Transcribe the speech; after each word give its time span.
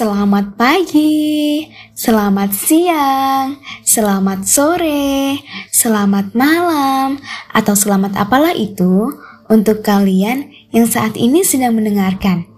Selamat 0.00 0.56
pagi, 0.56 1.60
selamat 1.92 2.56
siang, 2.56 3.60
selamat 3.84 4.48
sore, 4.48 5.36
selamat 5.68 6.32
malam, 6.32 7.20
atau 7.52 7.76
selamat 7.76 8.16
apalah 8.16 8.56
itu 8.56 9.12
untuk 9.52 9.84
kalian 9.84 10.56
yang 10.72 10.88
saat 10.88 11.20
ini 11.20 11.44
sedang 11.44 11.76
mendengarkan. 11.76 12.48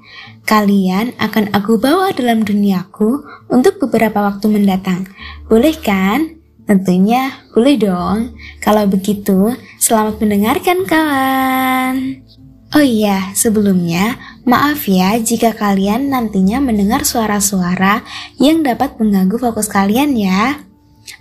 Kalian 0.46 1.18
akan 1.18 1.50
aku 1.50 1.82
bawa 1.82 2.14
dalam 2.14 2.46
duniaku 2.46 3.26
untuk 3.50 3.82
beberapa 3.82 4.22
waktu 4.22 4.46
mendatang. 4.46 5.10
Boleh 5.50 5.74
kan? 5.74 6.38
Tentunya 6.70 7.42
boleh 7.50 7.74
dong. 7.74 8.38
Kalau 8.62 8.86
begitu, 8.86 9.58
selamat 9.82 10.22
mendengarkan 10.22 10.86
kawan. 10.86 12.22
Oh 12.70 12.86
iya, 12.86 13.34
sebelumnya 13.34 14.14
maaf 14.42 14.90
ya 14.90 15.14
jika 15.18 15.54
kalian 15.54 16.10
nantinya 16.10 16.58
mendengar 16.58 17.06
suara-suara 17.06 18.02
yang 18.42 18.66
dapat 18.66 18.98
mengganggu 18.98 19.38
fokus 19.38 19.70
kalian 19.70 20.18
ya. 20.18 20.62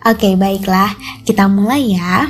Oke, 0.05 0.33
baiklah, 0.37 0.93
kita 1.25 1.45
mulai 1.45 1.97
ya. 1.97 2.29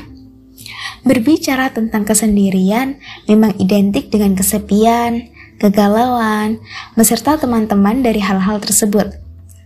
Berbicara 1.01 1.71
tentang 1.73 2.05
kesendirian 2.05 2.99
memang 3.25 3.55
identik 3.57 4.11
dengan 4.11 4.35
kesepian, 4.37 5.31
kegalauan, 5.57 6.61
beserta 6.93 7.37
teman-teman 7.39 8.03
dari 8.03 8.21
hal-hal 8.21 8.61
tersebut. 8.61 9.13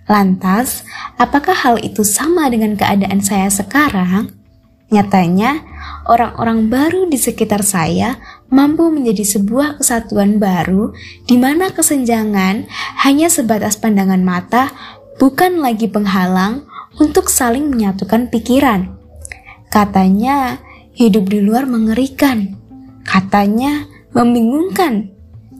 Lantas, 0.05 0.85
apakah 1.17 1.57
hal 1.57 1.81
itu 1.81 2.05
sama 2.05 2.45
dengan 2.53 2.77
keadaan 2.77 3.25
saya 3.25 3.49
sekarang? 3.49 4.29
Nyatanya, 4.93 5.65
orang-orang 6.05 6.69
baru 6.69 7.09
di 7.09 7.17
sekitar 7.17 7.65
saya 7.65 8.21
mampu 8.49 8.89
menjadi 8.93 9.25
sebuah 9.25 9.81
kesatuan 9.81 10.37
baru 10.37 10.93
di 11.25 11.35
mana 11.35 11.73
kesenjangan 11.73 12.69
hanya 13.03 13.27
sebatas 13.27 13.77
pandangan 13.77 14.21
mata 14.21 14.69
bukan 15.17 15.59
lagi 15.63 15.89
penghalang 15.89 16.67
untuk 16.99 17.27
saling 17.27 17.67
menyatukan 17.67 18.31
pikiran. 18.31 18.95
Katanya, 19.67 20.63
hidup 20.95 21.27
di 21.27 21.43
luar 21.43 21.67
mengerikan. 21.67 22.55
Katanya, 23.03 23.83
membingungkan. 24.15 25.11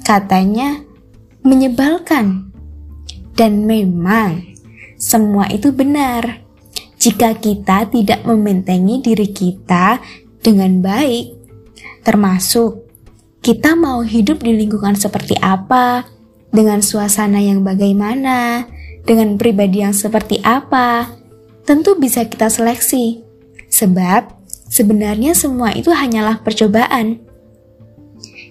Katanya, 0.07 0.79
menyebalkan. 1.43 2.55
Dan 3.35 3.67
memang, 3.67 4.55
semua 4.95 5.51
itu 5.51 5.75
benar 5.75 6.45
jika 7.05 7.37
kita 7.37 7.85
tidak 7.91 8.25
membentengi 8.25 9.03
diri 9.03 9.29
kita 9.29 10.01
dengan 10.41 10.81
baik, 10.81 11.44
termasuk 12.05 12.85
kita 13.45 13.77
mau 13.77 14.01
hidup 14.01 14.41
di 14.41 14.57
lingkungan 14.57 14.97
seperti 14.97 15.37
apa, 15.37 16.09
dengan 16.55 16.79
suasana 16.79 17.43
yang 17.43 17.61
bagaimana, 17.61 18.65
dengan 19.03 19.35
pribadi 19.35 19.83
yang 19.83 19.93
seperti 19.93 20.39
apa, 20.41 21.13
tentu 21.67 21.99
bisa 21.99 22.25
kita 22.25 22.47
seleksi. 22.49 23.21
Sebab 23.69 24.33
sebenarnya 24.71 25.35
semua 25.35 25.75
itu 25.75 25.91
hanyalah 25.91 26.41
percobaan. 26.41 27.21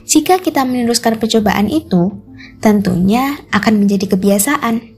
Jika 0.05 0.39
kita 0.39 0.63
meneruskan 0.69 1.17
percobaan 1.17 1.67
itu, 1.73 2.13
tentunya 2.61 3.41
akan 3.51 3.83
menjadi 3.83 4.15
kebiasaan. 4.15 4.95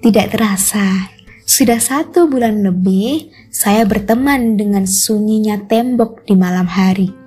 Tidak 0.00 0.26
terasa, 0.32 1.12
sudah 1.44 1.82
satu 1.82 2.30
bulan 2.30 2.62
lebih, 2.62 3.28
saya 3.50 3.82
berteman 3.84 4.54
dengan 4.54 4.86
sunyinya 4.86 5.66
tembok 5.66 6.24
di 6.24 6.38
malam 6.38 6.64
hari. 6.64 7.19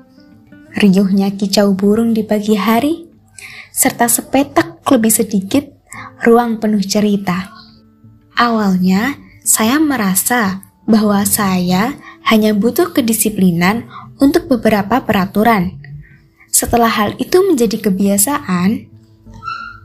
Riuhnya 0.74 1.30
kicau 1.38 1.78
burung 1.78 2.18
di 2.18 2.26
pagi 2.26 2.58
hari, 2.58 3.06
serta 3.70 4.10
sepetak 4.10 4.82
lebih 4.90 5.14
sedikit 5.14 5.66
ruang 6.26 6.58
penuh 6.58 6.82
cerita. 6.82 7.54
Awalnya, 8.34 9.14
saya 9.46 9.78
merasa 9.78 10.66
bahwa 10.90 11.22
saya 11.30 11.94
hanya 12.26 12.58
butuh 12.58 12.90
kedisiplinan 12.90 13.86
untuk 14.18 14.50
beberapa 14.50 15.04
peraturan. 15.04 15.78
Setelah 16.50 16.90
hal 16.90 17.10
itu 17.22 17.44
menjadi 17.46 17.90
kebiasaan, 17.90 18.90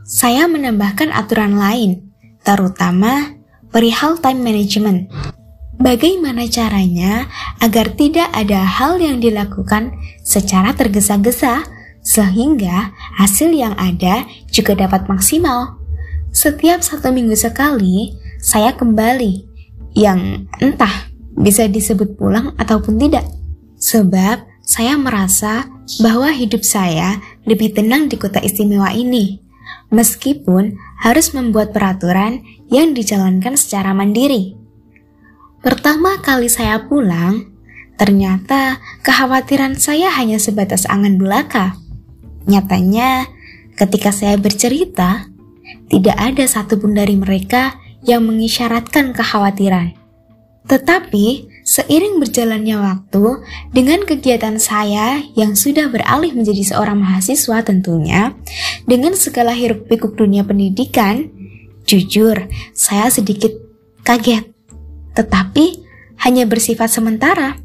saya 0.09 0.49
menambahkan 0.49 1.13
aturan 1.13 1.57
lain, 1.57 2.09
terutama 2.41 3.37
perihal 3.69 4.17
time 4.17 4.41
management. 4.41 5.09
Bagaimana 5.79 6.43
caranya 6.51 7.31
agar 7.63 7.95
tidak 7.95 8.27
ada 8.35 8.67
hal 8.67 8.99
yang 8.99 9.23
dilakukan 9.23 9.95
secara 10.27 10.75
tergesa-gesa 10.75 11.63
sehingga 12.03 12.91
hasil 13.15 13.55
yang 13.55 13.71
ada 13.79 14.27
juga 14.51 14.75
dapat 14.75 15.07
maksimal. 15.07 15.79
Setiap 16.35 16.83
satu 16.83 17.15
minggu 17.15 17.33
sekali, 17.33 18.11
saya 18.43 18.75
kembali 18.75 19.47
yang 19.95 20.51
entah 20.59 21.09
bisa 21.39 21.65
disebut 21.71 22.19
pulang 22.19 22.51
ataupun 22.59 22.99
tidak. 22.99 23.23
Sebab 23.79 24.43
saya 24.59 24.99
merasa 24.99 25.71
bahwa 26.03 26.27
hidup 26.35 26.61
saya 26.61 27.23
lebih 27.47 27.71
tenang 27.71 28.11
di 28.11 28.19
kota 28.19 28.43
istimewa 28.43 28.91
ini 28.91 29.39
meskipun 29.89 30.77
harus 31.01 31.33
membuat 31.33 31.73
peraturan 31.73 32.45
yang 32.69 32.93
dijalankan 32.93 33.57
secara 33.57 33.93
mandiri. 33.93 34.59
Pertama 35.59 36.23
kali 36.23 36.47
saya 36.47 36.87
pulang, 36.87 37.51
ternyata 37.99 38.79
kekhawatiran 39.03 39.75
saya 39.75 40.07
hanya 40.15 40.39
sebatas 40.39 40.87
angan 40.87 41.19
belaka. 41.19 41.75
Nyatanya, 42.47 43.27
ketika 43.75 44.15
saya 44.15 44.39
bercerita, 44.39 45.27
tidak 45.91 46.15
ada 46.15 46.47
satupun 46.47 46.95
dari 46.95 47.19
mereka 47.19 47.75
yang 48.07 48.23
mengisyaratkan 48.23 49.11
kekhawatiran. 49.11 49.99
Tetapi, 50.69 51.49
seiring 51.67 52.23
berjalannya 52.23 52.77
waktu, 52.79 53.43
dengan 53.75 54.07
kegiatan 54.07 54.55
saya 54.63 55.19
yang 55.35 55.59
sudah 55.59 55.91
beralih 55.91 56.31
menjadi 56.31 56.61
seorang 56.71 57.03
mahasiswa 57.03 57.65
tentunya, 57.67 58.31
dengan 58.87 59.11
segala 59.17 59.51
hiruk 59.51 59.91
pikuk 59.91 60.15
dunia 60.15 60.47
pendidikan, 60.47 61.27
jujur, 61.83 62.47
saya 62.71 63.11
sedikit 63.11 63.51
kaget. 64.07 64.48
Tetapi, 65.19 65.83
hanya 66.23 66.47
bersifat 66.47 66.87
sementara. 66.87 67.59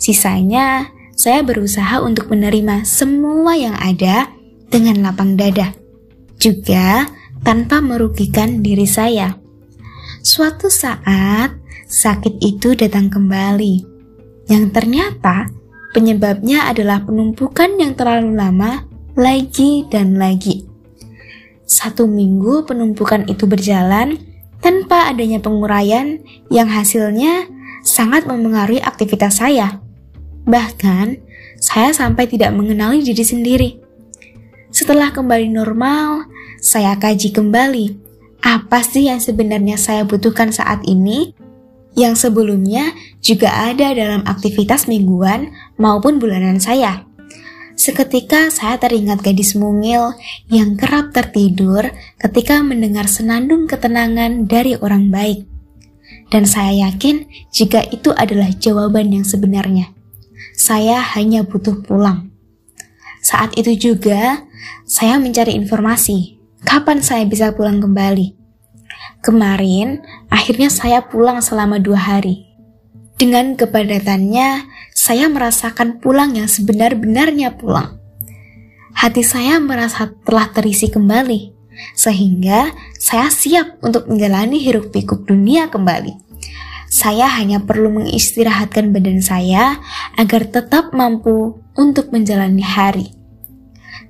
Sisanya, 0.00 0.88
saya 1.12 1.44
berusaha 1.44 2.00
untuk 2.00 2.32
menerima 2.32 2.88
semua 2.88 3.52
yang 3.52 3.76
ada 3.76 4.32
dengan 4.72 5.04
lapang 5.04 5.36
dada. 5.36 5.76
Juga 6.40 7.04
tanpa 7.44 7.84
merugikan 7.84 8.64
diri 8.64 8.88
saya. 8.88 9.36
Suatu 10.24 10.72
saat, 10.72 11.52
sakit 11.84 12.40
itu 12.40 12.72
datang 12.72 13.12
kembali. 13.12 13.84
Yang 14.48 14.64
ternyata 14.72 15.52
penyebabnya 15.92 16.68
adalah 16.68 17.04
penumpukan 17.04 17.76
yang 17.76 17.92
terlalu 17.92 18.36
lama 18.36 18.88
lagi 19.16 19.84
dan 19.92 20.16
lagi. 20.16 20.64
Satu 21.66 22.06
minggu 22.06 22.68
penumpukan 22.68 23.26
itu 23.26 23.48
berjalan 23.48 24.35
tanpa 24.60 25.10
adanya 25.10 25.38
penguraian 25.38 26.20
yang 26.48 26.68
hasilnya 26.70 27.48
sangat 27.86 28.26
memengaruhi 28.26 28.82
aktivitas 28.82 29.38
saya. 29.38 29.80
Bahkan, 30.46 31.22
saya 31.58 31.90
sampai 31.90 32.30
tidak 32.30 32.54
mengenali 32.54 33.02
diri 33.02 33.24
sendiri. 33.24 33.70
Setelah 34.70 35.14
kembali 35.14 35.48
normal, 35.48 36.28
saya 36.60 36.98
kaji 36.98 37.32
kembali 37.32 37.86
apa 38.44 38.84
sih 38.84 39.10
yang 39.10 39.18
sebenarnya 39.18 39.74
saya 39.74 40.06
butuhkan 40.06 40.54
saat 40.54 40.84
ini 40.86 41.34
yang 41.96 42.12
sebelumnya 42.12 42.92
juga 43.24 43.48
ada 43.50 43.90
dalam 43.96 44.22
aktivitas 44.28 44.84
mingguan 44.86 45.50
maupun 45.80 46.20
bulanan 46.20 46.60
saya. 46.60 47.08
Seketika 47.76 48.48
saya 48.48 48.80
teringat 48.80 49.20
gadis 49.20 49.52
mungil 49.52 50.16
yang 50.48 50.80
kerap 50.80 51.12
tertidur 51.12 51.92
ketika 52.16 52.64
mendengar 52.64 53.04
senandung 53.04 53.68
ketenangan 53.68 54.48
dari 54.48 54.80
orang 54.80 55.12
baik. 55.12 55.44
Dan 56.32 56.48
saya 56.48 56.88
yakin 56.88 57.28
jika 57.52 57.84
itu 57.92 58.10
adalah 58.16 58.48
jawaban 58.56 59.12
yang 59.12 59.22
sebenarnya. 59.28 59.92
Saya 60.56 61.04
hanya 61.14 61.44
butuh 61.44 61.84
pulang. 61.84 62.32
Saat 63.20 63.54
itu 63.60 63.76
juga, 63.76 64.48
saya 64.88 65.20
mencari 65.20 65.52
informasi 65.52 66.36
kapan 66.66 66.98
saya 66.98 67.22
bisa 67.22 67.54
pulang 67.54 67.78
kembali. 67.78 68.34
Kemarin, 69.22 70.02
akhirnya 70.26 70.66
saya 70.66 71.06
pulang 71.06 71.38
selama 71.38 71.78
dua 71.78 71.98
hari. 71.98 72.46
Dengan 73.16 73.56
kepadatannya, 73.56 74.66
saya 75.06 75.30
merasakan 75.30 76.02
pulang 76.02 76.34
yang 76.34 76.50
sebenar-benarnya 76.50 77.54
pulang. 77.54 78.02
Hati 78.90 79.22
saya 79.22 79.62
merasa 79.62 80.10
telah 80.26 80.50
terisi 80.50 80.90
kembali, 80.90 81.54
sehingga 81.94 82.74
saya 82.98 83.30
siap 83.30 83.78
untuk 83.86 84.10
menjalani 84.10 84.58
hiruk 84.58 84.90
pikuk 84.90 85.22
dunia 85.30 85.70
kembali. 85.70 86.10
Saya 86.90 87.30
hanya 87.38 87.62
perlu 87.62 87.94
mengistirahatkan 88.02 88.90
badan 88.90 89.22
saya 89.22 89.78
agar 90.18 90.50
tetap 90.50 90.90
mampu 90.90 91.62
untuk 91.78 92.10
menjalani 92.10 92.66
hari. 92.66 93.14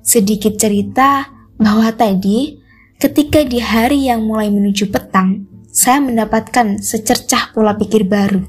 Sedikit 0.01 0.57
cerita 0.57 1.29
bahwa 1.61 1.93
tadi 1.93 2.57
ketika 2.97 3.45
di 3.45 3.61
hari 3.61 4.09
yang 4.09 4.25
mulai 4.25 4.49
menuju 4.49 4.89
petang, 4.89 5.45
saya 5.69 6.01
mendapatkan 6.01 6.81
secercah 6.81 7.53
pola 7.53 7.77
pikir 7.77 8.01
baru, 8.09 8.41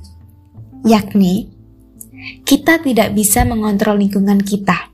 yakni 0.88 1.57
kita 2.48 2.80
tidak 2.80 3.12
bisa 3.12 3.44
mengontrol 3.44 4.00
lingkungan 4.00 4.40
kita, 4.40 4.88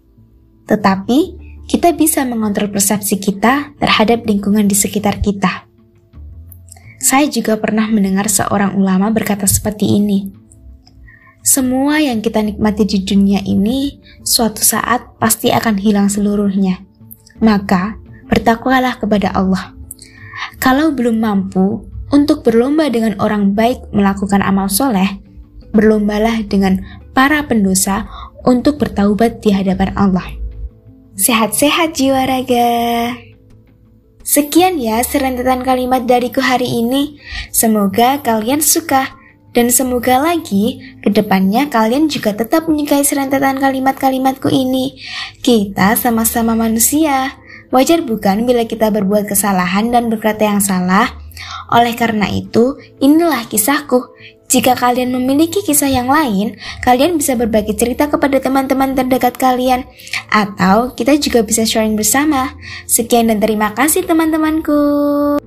tetapi 0.66 1.38
kita 1.70 1.94
bisa 1.94 2.26
mengontrol 2.26 2.66
persepsi 2.66 3.22
kita 3.22 3.70
terhadap 3.78 4.26
lingkungan 4.26 4.66
di 4.66 4.74
sekitar 4.74 5.22
kita. 5.22 5.62
Saya 6.98 7.30
juga 7.30 7.54
pernah 7.54 7.86
mendengar 7.86 8.26
seorang 8.26 8.74
ulama 8.74 9.14
berkata 9.14 9.46
seperti 9.46 9.86
ini. 9.86 10.34
Semua 11.46 12.02
yang 12.02 12.26
kita 12.26 12.42
nikmati 12.42 12.90
di 12.90 13.06
dunia 13.06 13.38
ini 13.46 14.02
suatu 14.26 14.58
saat 14.58 15.14
pasti 15.22 15.54
akan 15.54 15.78
hilang 15.78 16.10
seluruhnya. 16.10 16.82
Maka, 17.38 17.94
bertakwalah 18.34 18.98
kepada 18.98 19.30
Allah. 19.30 19.78
Kalau 20.58 20.90
belum 20.90 21.22
mampu 21.22 21.86
untuk 22.10 22.42
berlomba 22.42 22.90
dengan 22.90 23.14
orang 23.22 23.54
baik 23.54 23.94
melakukan 23.94 24.42
amal 24.42 24.66
soleh, 24.66 25.22
berlombalah 25.70 26.42
dengan 26.48 27.03
para 27.14 27.46
pendosa 27.46 28.10
untuk 28.44 28.82
bertaubat 28.82 29.40
di 29.40 29.54
hadapan 29.54 29.94
Allah. 29.96 30.28
Sehat-sehat 31.14 31.94
jiwa 31.94 32.26
raga. 32.26 33.14
Sekian 34.26 34.82
ya 34.82 34.98
serentetan 35.06 35.62
kalimat 35.62 36.04
dariku 36.10 36.42
hari 36.42 36.66
ini. 36.66 37.22
Semoga 37.54 38.18
kalian 38.20 38.58
suka. 38.60 39.14
Dan 39.54 39.70
semoga 39.70 40.18
lagi 40.18 40.82
ke 40.98 41.14
depannya 41.14 41.70
kalian 41.70 42.10
juga 42.10 42.34
tetap 42.34 42.66
menyukai 42.66 43.06
serentetan 43.06 43.62
kalimat-kalimatku 43.62 44.50
ini. 44.50 44.98
Kita 45.38 45.94
sama-sama 45.94 46.58
manusia. 46.58 47.38
Wajar 47.70 48.02
bukan 48.02 48.42
bila 48.50 48.66
kita 48.66 48.90
berbuat 48.90 49.30
kesalahan 49.30 49.94
dan 49.94 50.10
berkata 50.10 50.42
yang 50.42 50.58
salah? 50.58 51.06
Oleh 51.70 51.94
karena 51.94 52.26
itu, 52.26 52.74
inilah 52.98 53.46
kisahku. 53.46 54.02
Jika 54.48 54.78
kalian 54.78 55.10
memiliki 55.10 55.64
kisah 55.66 55.90
yang 55.90 56.06
lain, 56.06 56.54
kalian 56.84 57.18
bisa 57.18 57.34
berbagi 57.34 57.74
cerita 57.74 58.06
kepada 58.06 58.38
teman-teman 58.38 58.94
terdekat 58.94 59.34
kalian, 59.34 59.82
atau 60.30 60.94
kita 60.94 61.18
juga 61.18 61.42
bisa 61.42 61.66
sharing 61.66 61.98
bersama. 61.98 62.54
Sekian 62.86 63.32
dan 63.32 63.42
terima 63.42 63.74
kasih, 63.74 64.06
teman-temanku. 64.06 65.42